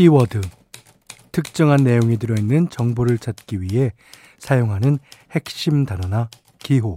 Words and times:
키워드, 0.00 0.40
특정한 1.30 1.84
내용이 1.84 2.16
들어있는 2.16 2.70
정보를 2.70 3.18
찾기 3.18 3.60
위해 3.60 3.92
사용하는 4.38 4.98
핵심 5.30 5.84
단어나 5.84 6.30
기호. 6.58 6.96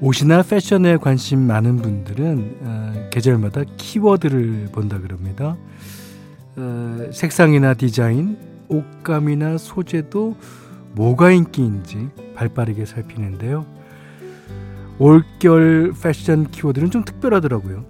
옷이나 0.00 0.44
패션에 0.44 0.98
관심 0.98 1.40
많은 1.40 1.78
분들은 1.78 2.58
어, 2.60 3.08
계절마다 3.10 3.64
키워드를 3.76 4.68
본다 4.70 5.00
그럽니다. 5.00 5.56
어, 6.54 7.10
색상이나 7.12 7.74
디자인, 7.74 8.45
옷감이나 8.68 9.58
소재도 9.58 10.36
뭐가 10.92 11.30
인기인지 11.30 12.08
발빠르게 12.34 12.86
살피는데요. 12.86 13.66
올겨울 14.98 15.92
패션 16.00 16.50
키워드는 16.50 16.90
좀 16.90 17.04
특별하더라고요. 17.04 17.84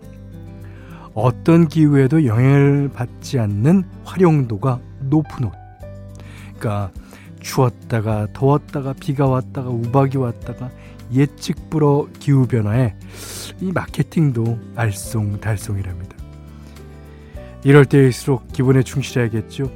어떤 1.15 1.69
기후에도 1.69 2.27
영향을 2.27 2.91
받지 2.93 3.39
않는 3.39 3.85
활용도가 4.05 4.81
높은 5.01 5.47
옷. 5.47 5.53
그러니까 6.59 6.91
추웠다가 7.41 8.27
더웠다가 8.33 8.93
비가 8.93 9.27
왔다가 9.27 9.71
우박이 9.71 10.19
왔다가 10.19 10.71
예측 11.13 11.71
불허 11.71 12.09
기후 12.19 12.47
변화에 12.47 12.97
이 13.61 13.73
마케팅도 13.73 14.59
알쏭달쏭이랍니다. 14.75 16.17
이럴 17.65 17.85
때일수록 17.85 18.53
기분에 18.53 18.83
충실해야겠죠. 18.83 19.71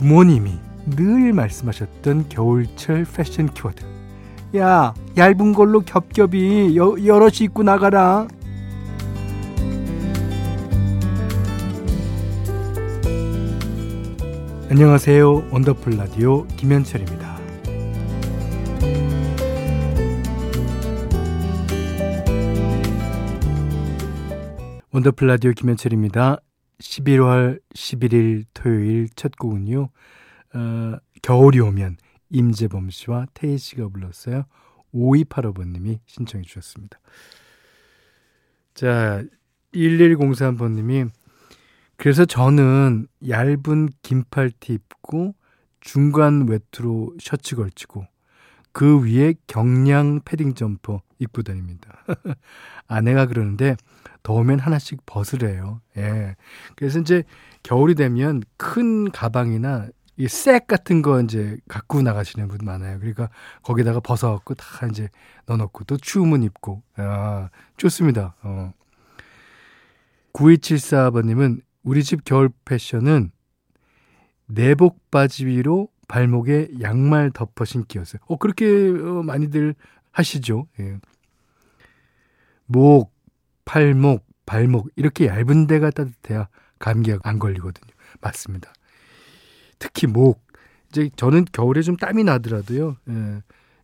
부모님이 0.00 0.58
늘 0.96 1.34
말씀하셨던 1.34 2.30
겨울철 2.30 3.04
패션 3.04 3.52
키워드. 3.52 3.84
야, 4.56 4.94
얇은 5.14 5.52
걸로 5.52 5.80
겹겹이 5.80 6.74
여, 6.74 6.96
여럿이 7.04 7.40
입고 7.42 7.62
나가라. 7.62 8.26
안녕하세요. 14.70 15.50
원더풀 15.52 15.98
라디오 15.98 16.46
김현철입니다. 16.46 17.38
원더풀 24.92 25.28
라디오 25.28 25.52
김현철입니다. 25.52 26.40
11월 26.80 27.60
11일 27.74 28.44
토요일 28.54 29.08
첫 29.14 29.36
곡은요. 29.36 29.88
어, 30.54 30.96
겨울이 31.22 31.60
오면 31.60 31.96
임재범 32.30 32.90
씨와 32.90 33.26
태희 33.34 33.58
씨가 33.58 33.88
불렀어요. 33.88 34.44
5285번님이 34.94 36.00
신청해 36.06 36.44
주셨습니다. 36.44 36.98
자, 38.74 39.22
1103번님이 39.74 41.10
그래서 41.96 42.24
저는 42.24 43.06
얇은 43.28 43.90
긴팔티 44.02 44.72
입고 44.72 45.34
중간 45.80 46.48
외투로 46.48 47.14
셔츠 47.20 47.56
걸치고 47.56 48.06
그 48.72 49.04
위에 49.04 49.34
경량 49.46 50.20
패딩 50.24 50.54
점퍼 50.54 51.02
입고 51.18 51.42
다닙니다. 51.42 52.04
아내가 52.86 53.26
그러는데 53.26 53.76
더우면 54.22 54.58
하나씩 54.58 55.04
벗으래요. 55.06 55.80
예. 55.96 56.36
그래서 56.76 56.98
이제 56.98 57.24
겨울이 57.62 57.94
되면 57.94 58.42
큰 58.56 59.10
가방이나 59.10 59.88
이색 60.16 60.66
같은 60.66 61.00
거 61.00 61.20
이제 61.22 61.56
갖고 61.66 62.02
나가시는 62.02 62.48
분 62.48 62.58
많아요. 62.62 62.98
그러니까 62.98 63.30
거기다가 63.62 64.00
벗어갖고 64.00 64.54
다 64.54 64.86
이제 64.86 65.08
넣어놓고 65.46 65.84
또 65.84 65.96
추우면 65.96 66.42
입고. 66.42 66.82
아, 66.96 67.48
좋습니다. 67.78 68.34
어. 68.42 68.72
9274번님은 70.34 71.62
우리 71.82 72.04
집 72.04 72.24
겨울 72.24 72.50
패션은 72.66 73.30
내복 74.46 75.10
바지 75.10 75.46
위로 75.46 75.88
발목에 76.10 76.68
양말 76.80 77.30
덮어 77.30 77.64
신기였어요. 77.64 78.20
어, 78.26 78.36
그렇게 78.36 78.66
어, 78.66 79.22
많이들 79.22 79.76
하시죠. 80.10 80.66
예. 80.80 80.98
목, 82.66 83.12
팔목, 83.64 84.26
발목 84.44 84.90
이렇게 84.96 85.26
얇은 85.26 85.68
데가 85.68 85.90
따뜻해야 85.90 86.48
감기가 86.80 87.20
안 87.22 87.38
걸리거든요. 87.38 87.94
맞습니다. 88.20 88.72
특히 89.78 90.08
목 90.08 90.44
이제 90.88 91.10
저는 91.14 91.44
겨울에 91.52 91.80
좀 91.82 91.96
땀이 91.96 92.24
나더라도요. 92.24 92.96
예, 93.08 93.42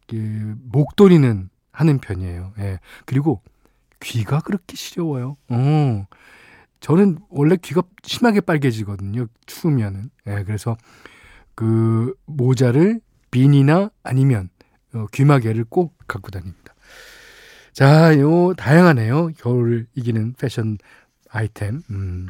그 0.08 0.56
목도리는 0.64 1.48
하는 1.70 1.98
편이에요. 1.98 2.54
예. 2.58 2.81
그리고 3.04 3.41
귀가 4.00 4.41
그렇게 4.41 4.76
시려워요. 4.76 5.37
어. 5.48 6.06
저는 6.81 7.19
원래 7.28 7.56
귀가 7.56 7.82
심하게 8.03 8.41
빨개지거든요. 8.41 9.26
추우면은. 9.47 10.10
예, 10.26 10.43
그래서 10.44 10.76
그 11.56 12.15
모자를 12.27 13.00
비니나 13.33 13.91
아니면 14.05 14.50
어, 14.94 15.06
귀마개를 15.12 15.65
꼭 15.69 15.94
갖고 16.06 16.31
다닙니다. 16.31 16.75
자, 17.72 18.17
요 18.21 18.55
다양하네요. 18.55 19.31
겨울을 19.37 19.87
이기는 19.94 20.34
패션 20.39 20.78
아이템. 21.28 21.83
음. 21.91 22.28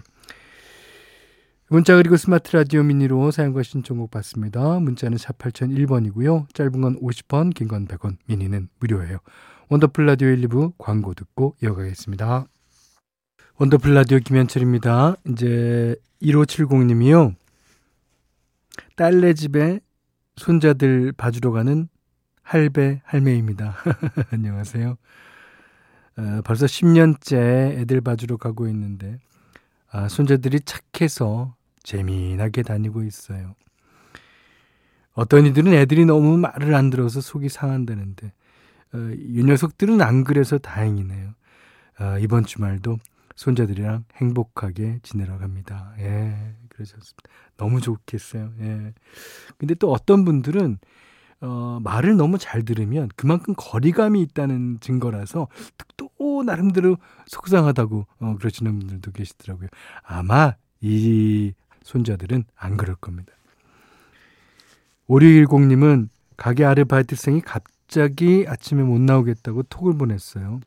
문자 1.68 1.96
그리고 1.96 2.16
스마트 2.16 2.56
라디오 2.56 2.82
미니로 2.84 3.30
사연과 3.32 3.62
신청곡 3.64 4.10
받습니다. 4.12 4.78
문자는 4.78 5.18
샵 5.18 5.36
8001번이고요. 5.38 6.52
짧은 6.54 6.80
건 6.80 6.98
50원, 7.00 7.52
긴 7.54 7.66
건 7.68 7.86
100원, 7.88 8.16
미니는 8.26 8.68
무료예요. 8.78 9.18
원더풀 9.68 10.06
라디오 10.06 10.28
1, 10.28 10.48
2부 10.48 10.74
광고 10.78 11.12
듣고 11.14 11.56
이어가겠습니다. 11.60 12.46
원더풀 13.58 13.94
라디오 13.94 14.18
김현철입니다. 14.20 15.16
이제 15.28 15.96
1570님이요. 16.22 17.34
딸네 18.96 19.34
집에 19.34 19.80
손자들 20.36 21.12
봐주러 21.12 21.50
가는 21.52 21.88
할배 22.42 23.02
할매입니다. 23.04 23.76
안녕하세요. 24.32 24.96
어, 26.16 26.40
벌써 26.44 26.64
10년째 26.64 27.78
애들 27.78 28.00
봐주러 28.00 28.38
가고 28.38 28.66
있는데 28.68 29.18
아, 29.90 30.08
손자들이 30.08 30.60
착해서 30.60 31.54
재미나게 31.82 32.62
다니고 32.62 33.02
있어요. 33.02 33.54
어떤 35.12 35.44
이들은 35.44 35.74
애들이 35.74 36.06
너무 36.06 36.38
말을 36.38 36.74
안 36.74 36.88
들어서 36.88 37.20
속이 37.20 37.50
상한다는데 37.50 38.32
어, 38.94 38.98
이 39.14 39.44
녀석들은 39.44 40.00
안 40.00 40.24
그래서 40.24 40.56
다행이네요. 40.56 41.34
어, 42.00 42.18
이번 42.18 42.44
주말도 42.46 42.96
손자들이랑 43.34 44.04
행복하게 44.14 45.00
지내러 45.02 45.36
갑니다. 45.36 45.92
예, 45.98 46.54
그러셨습니다. 46.76 47.30
너무 47.56 47.80
좋겠어요. 47.80 48.52
예. 48.60 48.94
근데 49.58 49.74
또 49.74 49.90
어떤 49.92 50.24
분들은 50.24 50.78
어, 51.40 51.80
말을 51.82 52.16
너무 52.16 52.38
잘 52.38 52.64
들으면 52.64 53.08
그만큼 53.16 53.54
거리감이 53.56 54.20
있다는 54.22 54.78
증거라서 54.80 55.48
또 55.96 56.42
나름대로 56.42 56.96
속상하다고 57.26 58.06
어, 58.20 58.36
그러시는 58.38 58.78
분들도 58.78 59.12
계시더라고요. 59.12 59.68
아마 60.02 60.54
이 60.80 61.52
손자들은 61.82 62.44
안 62.54 62.76
그럴 62.76 62.96
겁니다. 62.96 63.32
5610님은 65.08 66.08
가게 66.36 66.64
아르바이트생이 66.64 67.42
갑자기 67.42 68.44
아침에 68.48 68.82
못 68.82 69.00
나오겠다고 69.00 69.64
톡을 69.64 69.96
보냈어요. 69.96 70.60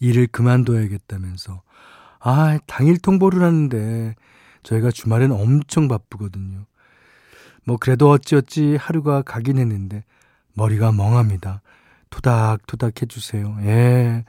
일을 0.00 0.26
그만둬야겠다면서. 0.26 1.62
아, 2.20 2.58
당일 2.66 2.98
통보를 2.98 3.42
하는데 3.42 4.14
저희가 4.64 4.90
주말엔 4.90 5.30
엄청 5.30 5.86
바쁘거든요. 5.86 6.66
뭐 7.64 7.76
그래도 7.78 8.10
어찌어찌 8.10 8.76
하루가 8.76 9.22
가긴 9.22 9.58
했는데 9.58 10.04
머리가 10.54 10.90
멍합니다. 10.92 11.62
토닥토닥 12.10 13.02
해주세요. 13.02 13.56
예. 13.62 14.24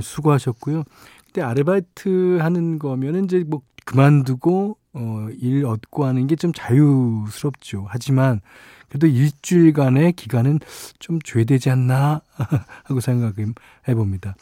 수고하셨고요. 0.00 0.84
근데 1.26 1.42
아르바이트 1.42 2.38
하는 2.40 2.78
거면은 2.78 3.24
이제 3.24 3.44
뭐 3.46 3.62
그만두고 3.84 4.78
어, 4.94 5.28
일 5.40 5.64
얻고 5.66 6.04
하는 6.04 6.26
게 6.26 6.36
좀 6.36 6.52
자유스럽죠. 6.54 7.86
하지만 7.88 8.40
그래도 8.88 9.06
일주일간의 9.06 10.12
기간은 10.12 10.60
좀 10.98 11.20
줘야 11.20 11.44
되지 11.44 11.68
않나 11.70 12.22
하고 12.84 13.00
생각해 13.00 13.52
봅니다. 13.94 14.34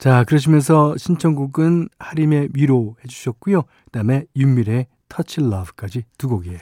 자, 0.00 0.24
그러시면서 0.24 0.96
신청곡은 0.96 1.90
하림의 1.98 2.48
위로 2.54 2.96
해주셨고요. 3.04 3.64
그 3.64 3.90
다음에 3.92 4.24
윤미래의 4.34 4.86
Touch 5.10 5.42
Love까지 5.42 6.04
두 6.16 6.26
곡이에요. 6.30 6.58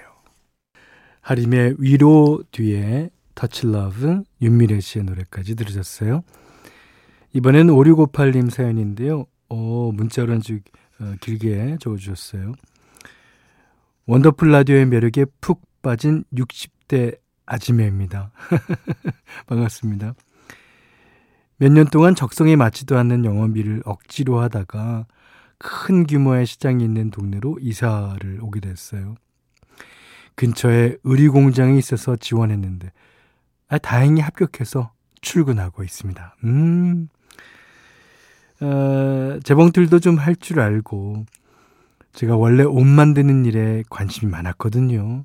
하림의 1.20 1.76
위로 1.78 2.42
뒤에 2.50 3.10
Touch 3.36 3.68
Love 3.68 4.24
윤미래 4.42 4.80
씨의 4.80 5.04
노래까지 5.04 5.54
들으셨어요. 5.54 6.24
이번엔 7.32 7.68
5658님 7.68 8.50
사연인데요. 8.50 9.26
어, 9.50 9.92
문자로 9.94 10.34
아주 10.34 10.58
어, 11.00 11.14
길게 11.20 11.76
적어주셨어요. 11.78 12.54
원더풀 14.06 14.50
라디오의 14.50 14.86
매력에 14.86 15.26
푹 15.40 15.62
빠진 15.80 16.24
60대 16.34 17.18
아지매입니다. 17.46 18.32
반갑습니다. 19.46 20.14
몇 21.58 21.72
년 21.72 21.86
동안 21.86 22.14
적성에 22.14 22.56
맞지도 22.56 22.96
않는 22.98 23.24
영업일을 23.24 23.82
억지로 23.84 24.40
하다가 24.40 25.06
큰 25.58 26.06
규모의 26.06 26.46
시장이 26.46 26.84
있는 26.84 27.10
동네로 27.10 27.58
이사를 27.60 28.38
오게 28.40 28.60
됐어요. 28.60 29.16
근처에 30.36 30.96
의리 31.02 31.28
공장이 31.28 31.78
있어서 31.78 32.14
지원했는데 32.14 32.92
아, 33.68 33.78
다행히 33.78 34.20
합격해서 34.20 34.92
출근하고 35.20 35.82
있습니다. 35.82 36.36
음, 36.44 37.08
어, 38.60 39.38
재봉틀도 39.42 39.98
좀 40.00 40.18
할 40.18 40.36
줄 40.36 40.60
알고 40.60 41.26
제가 42.12 42.36
원래 42.36 42.62
옷 42.62 42.84
만드는 42.84 43.44
일에 43.44 43.82
관심이 43.90 44.30
많았거든요. 44.30 45.24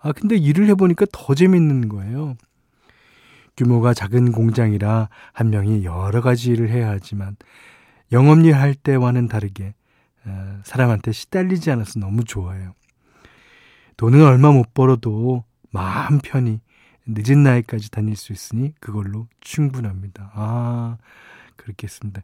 아, 0.00 0.12
근데 0.12 0.36
일을 0.36 0.66
해보니까 0.68 1.06
더 1.12 1.34
재밌는 1.34 1.88
거예요. 1.88 2.36
규모가 3.60 3.92
작은 3.92 4.32
공장이라 4.32 5.10
한 5.34 5.50
명이 5.50 5.84
여러 5.84 6.22
가지 6.22 6.50
일을 6.50 6.70
해야 6.70 6.88
하지만 6.88 7.36
영업일 8.10 8.54
할 8.54 8.74
때와는 8.74 9.28
다르게 9.28 9.74
어, 10.24 10.60
사람한테 10.64 11.12
시달리지 11.12 11.70
않아서 11.70 12.00
너무 12.00 12.24
좋아요. 12.24 12.72
돈은 13.98 14.24
얼마 14.24 14.50
못 14.50 14.72
벌어도 14.72 15.44
마음 15.70 16.20
편히 16.20 16.60
늦은 17.04 17.42
나이까지 17.42 17.90
다닐 17.90 18.16
수 18.16 18.32
있으니 18.32 18.72
그걸로 18.80 19.26
충분합니다. 19.40 20.30
아, 20.32 20.96
그렇겠습니다. 21.56 22.22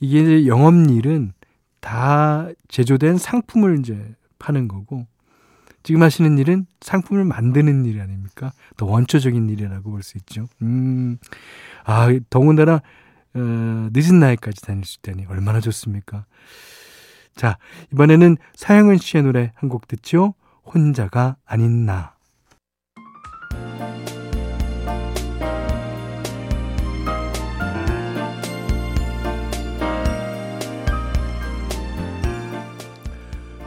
이게 0.00 0.20
이제 0.20 0.46
영업일은 0.48 1.32
다 1.78 2.48
제조된 2.66 3.18
상품을 3.18 3.78
이제 3.78 4.16
파는 4.40 4.66
거고 4.66 5.06
지금 5.82 6.02
하시는 6.02 6.38
일은 6.38 6.66
상품을 6.80 7.24
만드는 7.24 7.84
일 7.86 8.00
아닙니까? 8.00 8.52
더 8.76 8.86
원초적인 8.86 9.48
일이라고 9.50 9.90
볼 9.90 10.02
수 10.02 10.16
있죠. 10.18 10.46
음, 10.62 11.18
아, 11.84 12.08
더군다나, 12.30 12.74
어, 13.34 13.38
늦은 13.92 14.18
나이까지 14.20 14.60
다닐 14.62 14.84
수 14.84 14.98
있다니 14.98 15.26
얼마나 15.26 15.60
좋습니까? 15.60 16.24
자, 17.34 17.58
이번에는 17.92 18.36
사영은 18.54 18.98
씨의 18.98 19.22
노래 19.24 19.52
한 19.54 19.68
곡 19.70 19.88
듣죠? 19.88 20.34
혼자가 20.64 21.36
아닌 21.46 21.86
나. 21.86 22.11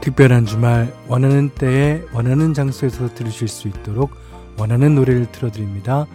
특별한 0.06 0.46
주말 0.46 0.94
원하는 1.08 1.50
때에 1.50 2.04
원하는 2.14 2.54
장소에서 2.54 3.16
들으실 3.16 3.48
수 3.48 3.68
있도록 3.68 4.12
원하는 4.56 4.94
노래를 4.94 5.32
틀어드립니다. 5.32 6.06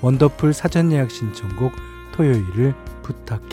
원더풀 0.00 0.54
사전 0.54 0.90
예약 0.90 1.10
신청곡 1.10 1.72
토요일을 2.12 2.72
부탁해. 3.02 3.44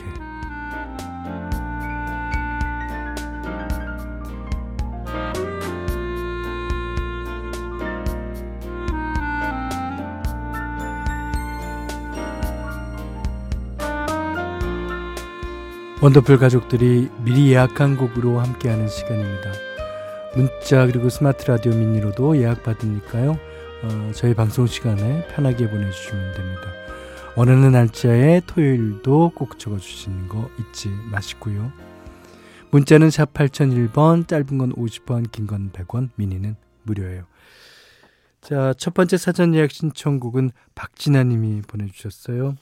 원더풀 16.02 16.38
가족들이 16.38 17.10
미리 17.26 17.52
예약한 17.52 17.98
곡으로 17.98 18.40
함께하는 18.40 18.88
시간입니다. 18.88 19.71
문자 20.36 20.86
그리고 20.86 21.10
스마트 21.10 21.46
라디오 21.46 21.74
미니로도 21.74 22.38
예약 22.38 22.64
받으니까요. 22.64 23.32
어, 23.84 24.12
저희 24.14 24.34
방송 24.34 24.66
시간에 24.66 25.28
편하게 25.28 25.70
보내주시면 25.70 26.34
됩니다. 26.34 26.62
원하는 27.36 27.72
날짜에 27.72 28.42
토요일도 28.46 29.32
꼭 29.36 29.60
적어주시는 29.60 30.28
거 30.30 30.50
잊지 30.60 30.90
마시고요. 31.12 31.72
문자는 32.72 33.10
샵 33.10 33.34
8001번, 33.34 34.28
짧은 34.28 34.58
건 34.58 34.74
50원, 34.74 35.32
긴 35.32 35.48
건 35.48 35.72
100원, 35.72 36.10
미니는 36.16 36.56
무료예요. 36.84 37.26
자, 38.40 38.74
첫 38.78 38.94
번째 38.94 39.18
사전 39.18 39.54
예약 39.54 39.72
신청곡은 39.72 40.52
박진아 40.76 41.24
님이 41.24 41.62
보내주셨어요. 41.62 42.56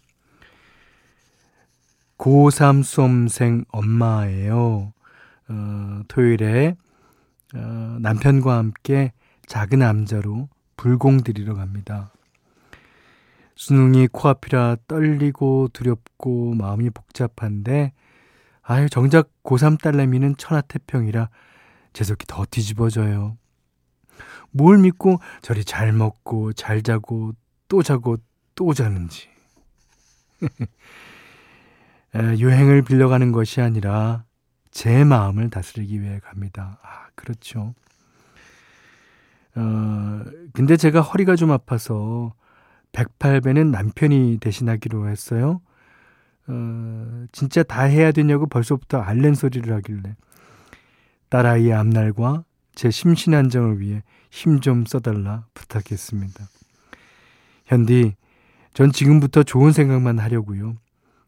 고3 2.17 2.83
수험생 2.83 3.65
엄마예요. 3.69 4.93
어, 5.47 6.01
토요일에 6.07 6.75
어, 7.55 7.97
남편과 7.99 8.57
함께 8.57 9.11
작은 9.47 9.81
암자로 9.81 10.49
불공 10.77 11.23
들이러 11.23 11.55
갑니다. 11.55 12.11
수능이 13.55 14.07
코앞이라 14.07 14.77
떨리고 14.87 15.69
두렵고 15.73 16.53
마음이 16.53 16.89
복잡한데 16.91 17.91
아유 18.61 18.87
정작 18.89 19.29
고3 19.43 19.81
딸내미는 19.81 20.37
천하태평이라 20.37 21.29
재석이 21.91 22.25
더 22.27 22.45
뒤집어져요. 22.45 23.37
뭘 24.51 24.77
믿고 24.77 25.19
저리 25.41 25.65
잘 25.65 25.91
먹고 25.91 26.53
잘 26.53 26.83
자고 26.83 27.33
또 27.67 27.83
자고 27.83 28.17
또 28.55 28.73
자는지. 28.73 29.27
여행을 32.13 32.83
빌려가는 32.83 33.31
것이 33.31 33.61
아니라 33.61 34.23
제 34.71 35.03
마음을 35.03 35.49
다스리기 35.49 36.01
위해 36.01 36.19
갑니다. 36.19 36.79
아, 36.83 37.07
그렇죠. 37.15 37.73
어, 39.55 40.23
근데 40.53 40.77
제가 40.77 41.01
허리가 41.01 41.35
좀 41.35 41.51
아파서 41.51 42.33
108배는 42.93 43.71
남편이 43.71 44.37
대신하기로 44.39 45.09
했어요. 45.09 45.61
어, 46.47 47.25
진짜 47.31 47.63
다 47.63 47.83
해야 47.83 48.11
되냐고 48.11 48.47
벌써부터 48.47 48.99
알렌 48.99 49.33
소리를 49.35 49.73
하길래 49.75 50.15
딸아이의 51.29 51.73
앞날과 51.73 52.43
제 52.73 52.89
심신 52.89 53.33
안정을 53.33 53.79
위해 53.79 54.03
힘 54.31 54.59
좀 54.59 54.85
써달라 54.85 55.45
부탁했습니다. 55.53 56.45
현디, 57.65 58.15
전 58.73 58.91
지금부터 58.91 59.43
좋은 59.43 59.71
생각만 59.71 60.19
하려고요. 60.19 60.77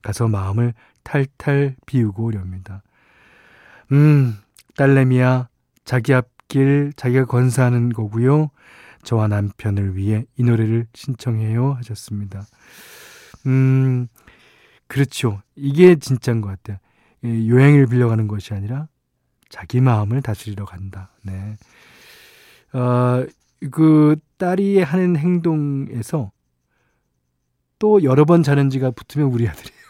가서 0.01 0.27
마음을 0.27 0.73
탈탈 1.03 1.75
비우고 1.85 2.25
오렵니다. 2.25 2.81
음, 3.91 4.37
딸내미야, 4.75 5.49
자기 5.83 6.13
앞길 6.13 6.93
자기가 6.95 7.25
건사하는 7.25 7.89
거고요. 7.89 8.49
저와 9.03 9.27
남편을 9.27 9.95
위해 9.95 10.25
이 10.37 10.43
노래를 10.43 10.87
신청해요 10.93 11.73
하셨습니다. 11.73 12.43
음, 13.47 14.07
그렇죠. 14.87 15.41
이게 15.55 15.95
진짜인 15.95 16.41
것 16.41 16.49
같아요. 16.49 16.77
여행을 17.23 17.87
빌려가는 17.87 18.27
것이 18.27 18.53
아니라 18.53 18.87
자기 19.49 19.81
마음을 19.81 20.21
다스리러 20.21 20.65
간다. 20.65 21.11
네. 21.23 21.57
어, 22.73 23.25
그 23.71 24.15
딸이 24.37 24.81
하는 24.81 25.17
행동에서 25.17 26.31
또 27.79 28.03
여러 28.03 28.25
번 28.25 28.43
자는지가 28.43 28.91
붙으면 28.91 29.27
우리 29.27 29.47
아들이에요. 29.47 29.81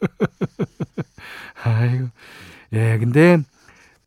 아이고. 1.64 2.08
예, 2.72 2.98
근데 2.98 3.38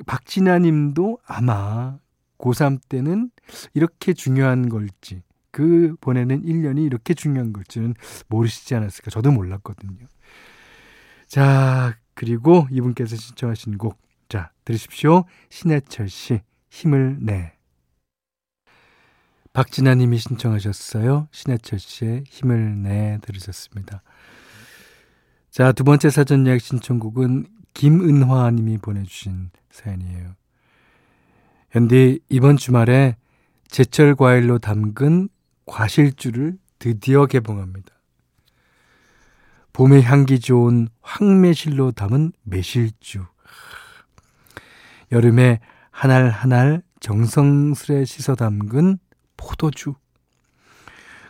박진아 0.05 0.59
님도 0.59 1.19
아마 1.25 1.97
고3 2.37 2.79
때는 2.89 3.31
이렇게 3.73 4.13
중요한 4.13 4.69
걸지, 4.69 5.23
그 5.51 5.95
보내는 6.01 6.43
1년이 6.43 6.85
이렇게 6.85 7.13
중요한 7.13 7.53
걸지는 7.53 7.93
모르시지 8.27 8.75
않았을까. 8.75 9.11
저도 9.11 9.31
몰랐거든요. 9.31 10.07
자, 11.27 11.95
그리고 12.13 12.67
이분께서 12.71 13.15
신청하신 13.15 13.77
곡. 13.77 13.97
자, 14.27 14.51
들으십시오. 14.65 15.25
신해철 15.49 16.09
씨, 16.09 16.41
힘을 16.69 17.17
내. 17.19 17.53
박진아 19.53 19.95
님이 19.95 20.17
신청하셨어요. 20.17 21.27
신해철 21.31 21.79
씨의 21.79 22.23
힘을 22.25 22.81
내 22.83 23.19
들으셨습니다. 23.21 24.01
자, 25.49 25.73
두 25.73 25.83
번째 25.83 26.09
사전 26.09 26.47
예약 26.47 26.61
신청곡은 26.61 27.47
김은화 27.73 28.51
님이 28.51 28.77
보내주신 28.77 29.51
사연이에요. 29.71 30.35
현디, 31.71 32.19
이번 32.29 32.57
주말에 32.57 33.15
제철 33.67 34.15
과일로 34.15 34.59
담근 34.59 35.29
과실주를 35.65 36.57
드디어 36.79 37.25
개봉합니다. 37.25 37.89
봄의 39.73 40.03
향기 40.03 40.39
좋은 40.39 40.89
황매실로 41.01 41.93
담은 41.93 42.33
매실주. 42.43 43.25
여름에 45.11 45.59
한 45.91 46.11
알 46.11 46.31
한 46.31 46.51
알 46.51 46.81
정성스레 46.99 48.05
씻어 48.05 48.35
담근 48.35 48.97
포도주. 49.37 49.95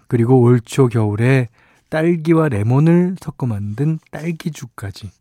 그리고 0.07 0.41
올 0.41 0.59
초 0.59 0.87
겨울에 0.87 1.49
딸기와 1.89 2.49
레몬을 2.49 3.15
섞어 3.21 3.45
만든 3.45 3.99
딸기주까지. 4.11 5.11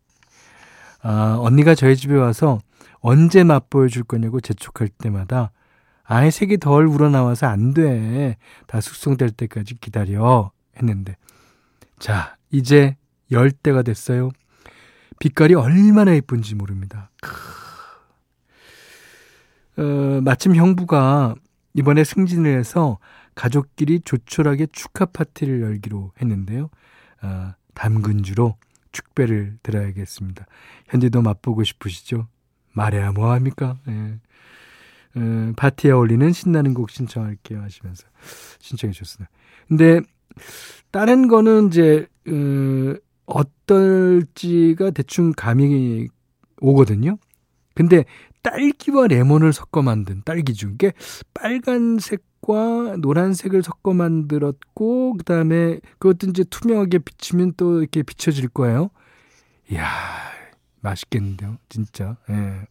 아, 1.01 1.37
언니가 1.39 1.75
저희 1.75 1.95
집에 1.95 2.15
와서 2.15 2.59
언제 2.99 3.43
맛보여 3.43 3.87
줄 3.87 4.03
거냐고 4.03 4.39
재촉할 4.39 4.87
때마다 4.89 5.51
아예 6.03 6.29
색이 6.29 6.57
덜 6.57 6.85
우러나와서 6.87 7.47
안 7.47 7.73
돼. 7.73 8.37
다 8.67 8.81
숙성될 8.81 9.31
때까지 9.31 9.75
기다려. 9.79 10.51
했는데. 10.77 11.15
자, 11.99 12.35
이제 12.49 12.95
열 13.31 13.51
때가 13.51 13.81
됐어요. 13.81 14.31
빛깔이 15.19 15.53
얼마나 15.53 16.13
예쁜지 16.15 16.55
모릅니다. 16.55 17.11
어, 19.77 20.21
마침 20.21 20.55
형부가 20.55 21.35
이번에 21.73 22.03
승진을 22.03 22.57
해서 22.57 22.97
가족끼리 23.35 24.01
조촐하게 24.01 24.67
축하 24.71 25.05
파티를 25.05 25.61
열기로 25.61 26.11
했는데요. 26.21 26.69
어, 27.21 27.53
담근주로 27.73 28.55
축배를 28.91 29.57
드려야겠습니다. 29.63 30.45
현재도 30.87 31.21
맛보고 31.21 31.63
싶으시죠? 31.63 32.27
말해야 32.73 33.11
뭐합니까? 33.11 33.79
예. 33.87 34.19
어, 35.13 35.53
파티에 35.57 35.91
어울리는 35.91 36.31
신나는 36.31 36.73
곡 36.73 36.89
신청할게요 36.89 37.61
하시면서 37.61 38.07
신청해 38.59 38.93
주셨어요. 38.93 39.27
근데 39.67 39.99
다른 40.91 41.27
거는 41.27 41.67
이제 41.67 42.07
어, 42.27 42.95
어떨지가 43.25 44.91
대충 44.91 45.31
감이 45.35 46.07
오거든요. 46.61 47.17
근데 47.75 48.05
딸기와 48.41 49.07
레몬을 49.07 49.53
섞어 49.53 49.81
만든 49.81 50.21
딸기 50.25 50.53
중에 50.53 50.93
빨간색 51.33 52.23
과 52.41 52.95
노란색을 52.97 53.61
섞어 53.63 53.93
만들었고 53.93 55.17
그다음에 55.17 55.79
그것도 55.99 56.27
이제 56.31 56.43
투명하게 56.43 56.99
비치면 56.99 57.53
또 57.57 57.79
이렇게 57.81 58.01
비춰질 58.03 58.49
거예요. 58.49 58.89
이야 59.71 59.87
맛있겠는데요, 60.81 61.57
진짜. 61.69 62.17
예. 62.29 62.65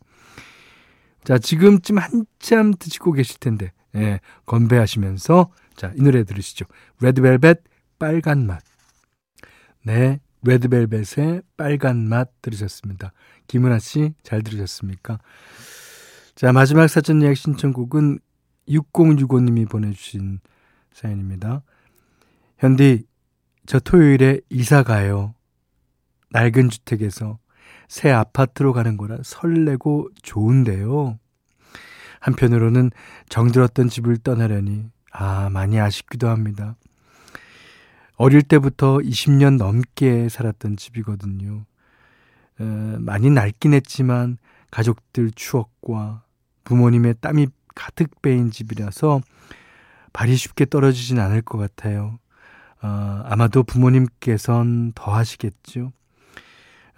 자 1.25 1.39
지금쯤 1.39 1.99
한참 1.99 2.73
드시고 2.79 3.13
계실 3.13 3.39
텐데 3.39 3.73
예, 3.95 4.21
건배하시면서 4.47 5.51
자 5.77 5.93
이 5.97 6.03
노래 6.03 6.25
들으시죠. 6.25 6.67
레드벨벳 7.01 7.63
빨간 7.99 8.47
맛. 8.47 8.63
네, 9.85 10.21
레드벨벳의 10.43 11.43
빨간 11.57 12.09
맛 12.09 12.29
들으셨습니다. 12.43 13.13
김은아 13.47 13.79
씨 13.79 14.15
잘 14.23 14.43
들으셨습니까? 14.43 15.19
자, 16.35 16.53
마지막 16.53 16.89
사전 16.89 17.23
예약 17.23 17.37
신청곡은 17.37 18.19
6065님이 18.71 19.69
보내주신 19.69 20.41
사연입니다. 20.93 21.63
현디, 22.59 23.05
저 23.67 23.79
토요일에 23.79 24.41
이사 24.49 24.83
가요. 24.83 25.35
낡은 26.31 26.71
주택에서 26.71 27.39
새 27.89 28.11
아파트로 28.11 28.73
가는 28.73 28.97
거라 28.97 29.19
설레고 29.23 30.11
좋은데요. 30.23 31.19
한편으로는 32.21 32.91
정들었던 33.29 33.89
집을 33.89 34.19
떠나려니, 34.19 34.91
아, 35.13 35.49
많이 35.51 35.81
아쉽기도 35.81 36.29
합니다. 36.29 36.77
어릴 38.17 38.43
때부터 38.43 38.99
20년 38.99 39.57
넘게 39.57 40.29
살았던 40.29 40.77
집이거든요. 40.77 41.65
에, 42.61 42.65
많이 42.99 43.31
낡긴 43.31 43.73
했지만 43.73 44.37
가족들 44.71 45.31
추억과 45.35 46.23
부모님의 46.65 47.15
땀이 47.23 47.49
가득 47.81 48.21
베인 48.21 48.51
집이라서 48.51 49.23
발이 50.13 50.37
쉽게 50.37 50.67
떨어지진 50.67 51.19
않을 51.19 51.41
것 51.41 51.57
같아요. 51.57 52.19
어, 52.83 53.23
아마도 53.25 53.63
부모님께선 53.63 54.93
더 54.95 55.15
하시겠죠. 55.15 55.91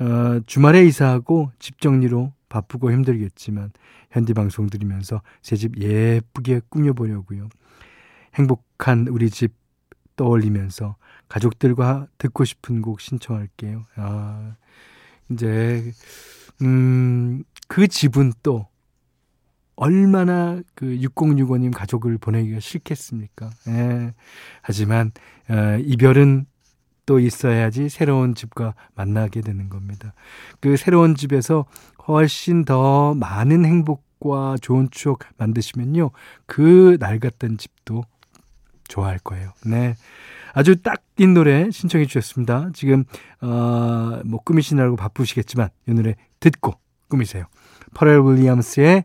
어, 0.00 0.40
주말에 0.44 0.84
이사하고 0.84 1.52
집 1.60 1.80
정리로 1.80 2.32
바쁘고 2.48 2.90
힘들겠지만 2.90 3.70
현디 4.10 4.34
방송 4.34 4.68
들으면서 4.68 5.22
제 5.40 5.54
집 5.54 5.78
예쁘게 5.78 6.62
꾸며보려고요. 6.68 7.48
행복한 8.34 9.06
우리 9.06 9.30
집 9.30 9.54
떠올리면서 10.16 10.96
가족들과 11.28 12.08
듣고 12.18 12.44
싶은 12.44 12.82
곡 12.82 13.00
신청할게요. 13.00 13.86
아, 13.94 14.56
이제, 15.30 15.92
음, 16.60 17.44
그 17.68 17.86
집은 17.86 18.32
또 18.42 18.66
얼마나 19.76 20.60
그 20.74 20.86
6065님 20.86 21.74
가족을 21.74 22.18
보내기가 22.18 22.60
싫겠습니까? 22.60 23.50
예. 23.68 24.14
하지만, 24.60 25.12
어, 25.48 25.78
이별은 25.80 26.46
또 27.06 27.18
있어야지 27.18 27.88
새로운 27.88 28.34
집과 28.34 28.74
만나게 28.94 29.40
되는 29.40 29.68
겁니다. 29.68 30.14
그 30.60 30.76
새로운 30.76 31.14
집에서 31.14 31.64
훨씬 32.06 32.64
더 32.64 33.14
많은 33.14 33.64
행복과 33.64 34.56
좋은 34.60 34.88
추억 34.90 35.20
만드시면요. 35.36 36.10
그 36.46 36.96
낡았던 37.00 37.58
집도 37.58 38.04
좋아할 38.88 39.18
거예요. 39.18 39.52
네. 39.64 39.94
아주 40.54 40.76
딱인 40.82 41.34
노래 41.34 41.70
신청해 41.70 42.06
주셨습니다. 42.06 42.70
지금 42.74 43.04
어, 43.40 44.20
뭐 44.24 44.40
꾸미시느라고 44.44 44.96
바쁘시겠지만 44.96 45.70
이 45.88 45.94
노래 45.94 46.14
듣고 46.40 46.74
꾸미세요. 47.08 47.46
퍼렐 47.94 48.20
윌리엄스의 48.20 49.04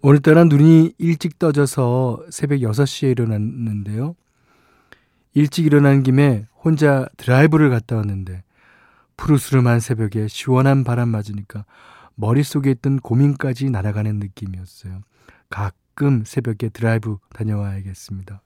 오늘따라 0.00 0.44
눈이 0.44 0.94
일찍 0.98 1.40
떠져서 1.40 2.26
새벽 2.30 2.60
6시에 2.60 3.10
일어났는데요. 3.10 4.14
일찍 5.34 5.66
일어난 5.66 6.04
김에 6.04 6.46
혼자 6.62 7.08
드라이브를 7.16 7.68
갔다 7.68 7.96
왔는데 7.96 8.44
푸르스름한 9.16 9.80
새벽에 9.80 10.28
시원한 10.28 10.84
바람 10.84 11.08
맞으니까 11.08 11.64
머릿속에 12.14 12.70
있던 12.70 13.00
고민까지 13.00 13.70
날아가는 13.70 14.20
느낌이었어요. 14.20 15.02
가끔 15.50 16.22
새벽에 16.24 16.68
드라이브 16.68 17.18
다녀와야겠습니다. 17.34 18.40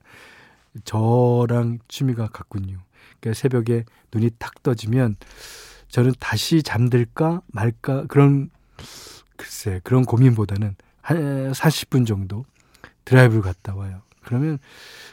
저랑 0.85 1.81
취미가 1.87 2.29
같군요. 2.29 2.79
그러니까 3.21 3.39
새벽에 3.39 3.85
눈이 4.15 4.31
탁 4.39 4.63
떠지면 4.63 5.17
저는 5.89 6.15
다시 6.19 6.63
잠들까 6.63 7.43
말까 7.49 8.07
그런 8.07 8.49
글쎄 9.37 9.83
그런 9.85 10.07
고민보다는 10.07 10.77
한 11.03 11.53
40분 11.53 12.07
정도 12.07 12.45
드라이브를 13.05 13.43
갔다 13.43 13.75
와요. 13.75 14.01
그러면 14.23 14.59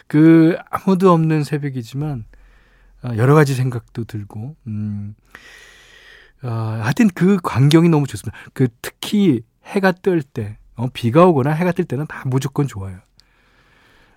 그 0.08 0.55
아무도 0.69 1.12
없는 1.12 1.43
새벽이지만 1.43 2.25
아, 3.01 3.15
여러 3.17 3.34
가지 3.34 3.55
생각도 3.55 4.05
들고 4.05 4.55
음 4.67 5.15
아, 6.41 6.79
하여튼 6.84 7.10
그 7.13 7.38
광경이 7.41 7.89
너무 7.89 8.08
좋습니다. 8.08 8.38
그 8.53 8.67
특히 8.81 9.41
해가 9.65 9.91
뜰 9.91 10.22
때, 10.22 10.58
어, 10.75 10.88
비가 10.93 11.25
오거나 11.25 11.51
해가 11.51 11.72
뜰 11.74 11.86
때는 11.86 12.08
다 12.08 12.24
무조건 12.25 12.67
좋아요. 12.67 13.00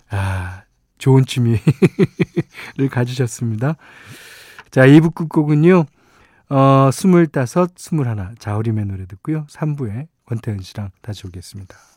아, 0.09 0.63
좋은 0.97 1.25
취미를 1.25 1.59
가지셨습니다. 2.89 3.75
자, 4.71 4.85
2부 4.87 5.13
끝곡은요, 5.13 5.85
어, 6.49 6.89
스물다섯, 6.91 7.71
스물하나, 7.77 8.33
자우림의 8.39 8.85
노래 8.85 9.05
듣고요. 9.05 9.45
3부에 9.47 10.07
권태현 10.25 10.61
씨랑 10.61 10.91
다시 11.01 11.27
오겠습니다. 11.27 11.92